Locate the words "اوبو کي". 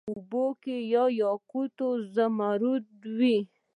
0.17-0.75